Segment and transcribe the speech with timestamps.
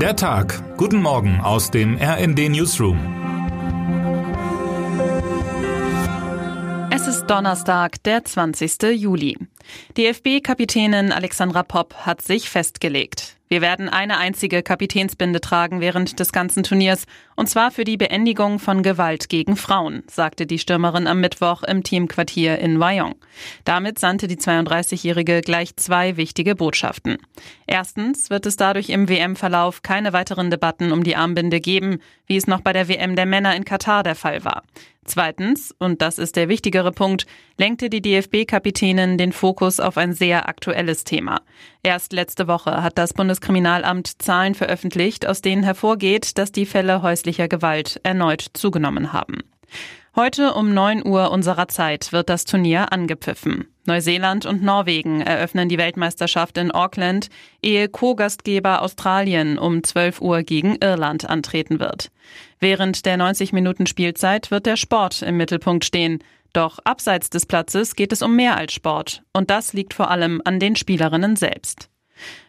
[0.00, 0.76] Der Tag.
[0.76, 2.98] Guten Morgen aus dem RND Newsroom.
[6.90, 8.82] Es ist Donnerstag, der 20.
[8.94, 9.38] Juli.
[9.96, 13.38] DFB-Kapitänin Alexandra Popp hat sich festgelegt.
[13.48, 17.06] Wir werden eine einzige Kapitänsbinde tragen während des ganzen Turniers,
[17.36, 21.82] und zwar für die Beendigung von Gewalt gegen Frauen, sagte die Stürmerin am Mittwoch im
[21.82, 23.14] Teamquartier in Wyong.
[23.64, 27.18] Damit sandte die 32-Jährige gleich zwei wichtige Botschaften.
[27.66, 32.46] Erstens wird es dadurch im WM-Verlauf keine weiteren Debatten um die Armbinde geben, wie es
[32.46, 34.62] noch bei der WM der Männer in Katar der Fall war.
[35.06, 37.26] Zweitens, und das ist der wichtigere Punkt,
[37.58, 41.42] lenkte die DFB-Kapitänin den Fokus auf ein sehr aktuelles Thema.
[41.84, 47.25] Erst letzte Woche hat das Bundeskriminalamt Zahlen veröffentlicht, aus denen hervorgeht, dass die Fälle häuslicher
[47.32, 49.42] Gewalt erneut zugenommen haben.
[50.14, 53.66] Heute um 9 Uhr unserer Zeit wird das Turnier angepfiffen.
[53.84, 57.28] Neuseeland und Norwegen eröffnen die Weltmeisterschaft in Auckland,
[57.60, 62.10] ehe Co-Gastgeber Australien um 12 Uhr gegen Irland antreten wird.
[62.60, 66.20] Während der 90 Minuten Spielzeit wird der Sport im Mittelpunkt stehen.
[66.54, 69.22] Doch abseits des Platzes geht es um mehr als Sport.
[69.34, 71.90] Und das liegt vor allem an den Spielerinnen selbst.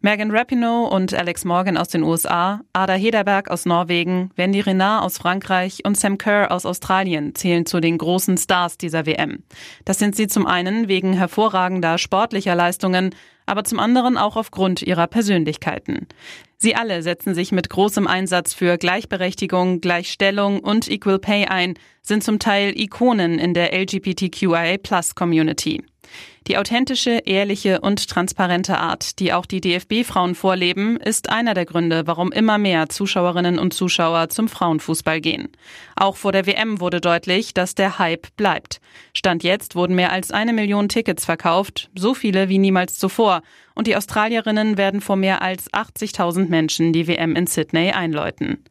[0.00, 5.18] Megan Rapinoe und Alex Morgan aus den USA, Ada Hederberg aus Norwegen, Wendy Renard aus
[5.18, 9.44] Frankreich und Sam Kerr aus Australien zählen zu den großen Stars dieser WM.
[9.84, 13.14] Das sind sie zum einen wegen hervorragender sportlicher Leistungen,
[13.46, 16.06] aber zum anderen auch aufgrund ihrer Persönlichkeiten.
[16.58, 22.22] Sie alle setzen sich mit großem Einsatz für Gleichberechtigung, Gleichstellung und Equal Pay ein, sind
[22.24, 25.82] zum Teil Ikonen in der LGBTQIA-Plus-Community.
[26.48, 32.02] Die authentische, ehrliche und transparente Art, die auch die DFB-Frauen vorleben, ist einer der Gründe,
[32.06, 35.48] warum immer mehr Zuschauerinnen und Zuschauer zum Frauenfußball gehen.
[35.94, 38.80] Auch vor der WM wurde deutlich, dass der Hype bleibt.
[39.14, 43.42] Stand jetzt wurden mehr als eine Million Tickets verkauft, so viele wie niemals zuvor,
[43.74, 48.64] und die Australierinnen werden vor mehr als 80.000 Menschen die WM in Sydney einläuten.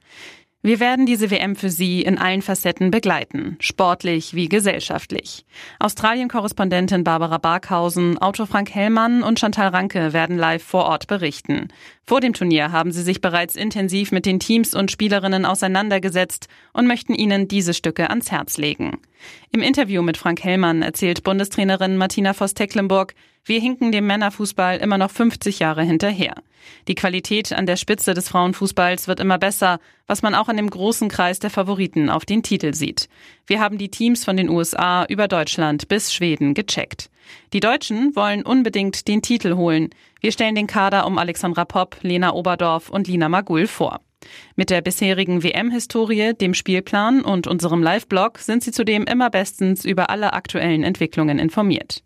[0.63, 5.43] Wir werden diese WM für Sie in allen Facetten begleiten, sportlich wie gesellschaftlich.
[5.79, 11.69] Australien-Korrespondentin Barbara Barkhausen, Autor Frank Hellmann und Chantal Ranke werden live vor Ort berichten.
[12.05, 16.85] Vor dem Turnier haben sie sich bereits intensiv mit den Teams und Spielerinnen auseinandergesetzt und
[16.85, 18.99] möchten ihnen diese Stücke ans Herz legen.
[19.51, 25.09] Im Interview mit Frank Hellmann erzählt Bundestrainerin Martina Voss-Tecklenburg, wir hinken dem Männerfußball immer noch
[25.09, 26.35] 50 Jahre hinterher.
[26.87, 30.69] Die Qualität an der Spitze des Frauenfußballs wird immer besser, was man auch an dem
[30.69, 33.09] großen Kreis der Favoriten auf den Titel sieht.
[33.47, 37.09] Wir haben die Teams von den USA über Deutschland bis Schweden gecheckt.
[37.53, 39.89] Die Deutschen wollen unbedingt den Titel holen.
[40.19, 44.01] Wir stellen den Kader um Alexandra Popp, Lena Oberdorf und Lina Magul vor.
[44.55, 50.11] Mit der bisherigen WM-Historie, dem Spielplan und unserem Live-Blog sind Sie zudem immer bestens über
[50.11, 52.03] alle aktuellen Entwicklungen informiert.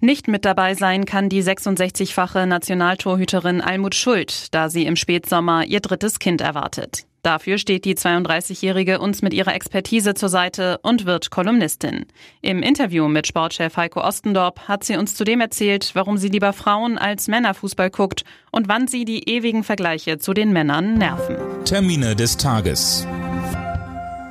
[0.00, 5.80] Nicht mit dabei sein kann die 66-fache Nationaltorhüterin Almut Schuld, da sie im Spätsommer ihr
[5.80, 7.04] drittes Kind erwartet.
[7.22, 12.06] Dafür steht die 32-Jährige uns mit ihrer Expertise zur Seite und wird Kolumnistin.
[12.42, 16.96] Im Interview mit Sportchef Heiko Ostendorp hat sie uns zudem erzählt, warum sie lieber Frauen
[16.96, 21.36] als Männerfußball guckt und wann sie die ewigen Vergleiche zu den Männern nerven.
[21.64, 23.04] Termine des Tages.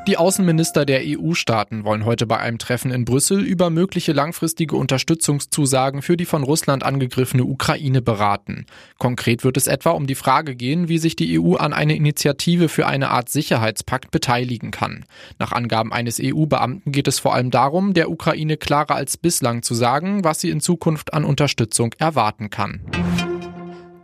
[0.08, 6.02] Die Außenminister der EU-Staaten wollen heute bei einem Treffen in Brüssel über mögliche langfristige Unterstützungszusagen
[6.02, 8.68] für die von Russland angegriffene Ukraine beraten.
[9.00, 12.70] Konkret wird es etwa um die Frage gehen, wie sich die EU an eine Initiative
[12.70, 15.04] für eine Art Sicherheitspakt beteiligen kann.
[15.40, 19.76] Nach Angaben eines EU-Beamten geht es vor allem darum, der Ukraine klarer als bislang zu
[19.76, 22.80] sagen, was sie in Zukunft an Unterstützung erwarten kann.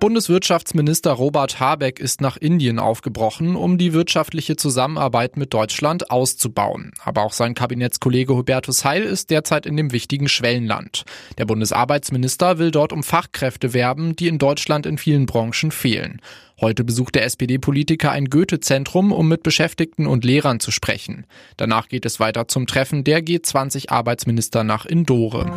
[0.03, 6.91] Bundeswirtschaftsminister Robert Habeck ist nach Indien aufgebrochen, um die wirtschaftliche Zusammenarbeit mit Deutschland auszubauen.
[7.05, 11.05] Aber auch sein Kabinettskollege Hubertus Heil ist derzeit in dem wichtigen Schwellenland.
[11.37, 16.19] Der Bundesarbeitsminister will dort um Fachkräfte werben, die in Deutschland in vielen Branchen fehlen.
[16.59, 21.25] Heute besucht der SPD-Politiker ein Goethe-Zentrum, um mit Beschäftigten und Lehrern zu sprechen.
[21.55, 25.49] Danach geht es weiter zum Treffen der G20-Arbeitsminister nach Indore.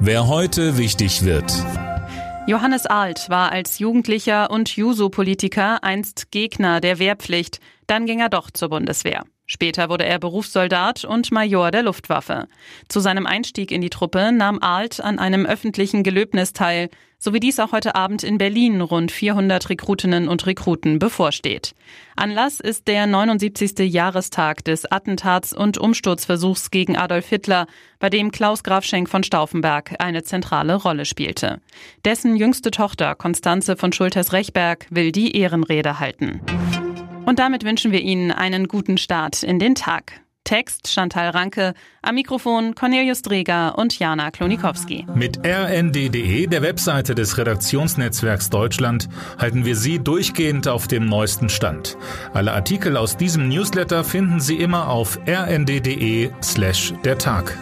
[0.00, 1.50] Wer heute wichtig wird.
[2.46, 7.60] Johannes Alt war als Jugendlicher und Juso-Politiker einst Gegner der Wehrpflicht.
[7.86, 9.24] Dann ging er doch zur Bundeswehr.
[9.50, 12.46] Später wurde er Berufssoldat und Major der Luftwaffe.
[12.86, 16.88] Zu seinem Einstieg in die Truppe nahm Alt an einem öffentlichen Gelöbnis teil,
[17.18, 21.74] so wie dies auch heute Abend in Berlin rund 400 Rekrutinnen und Rekruten bevorsteht.
[22.14, 23.92] Anlass ist der 79.
[23.92, 27.66] Jahrestag des Attentats und Umsturzversuchs gegen Adolf Hitler,
[27.98, 31.60] bei dem Klaus Grafschenk von Stauffenberg eine zentrale Rolle spielte.
[32.04, 36.40] Dessen jüngste Tochter Konstanze von Schulters-Rechberg will die Ehrenrede halten.
[37.30, 40.20] Und damit wünschen wir Ihnen einen guten Start in den Tag.
[40.42, 45.06] Text Chantal Ranke, am Mikrofon Cornelius Dreger und Jana Klonikowski.
[45.14, 51.96] Mit rnd.de, der Webseite des Redaktionsnetzwerks Deutschland, halten wir Sie durchgehend auf dem neuesten Stand.
[52.34, 57.56] Alle Artikel aus diesem Newsletter finden Sie immer auf rnd.de slash der Tag.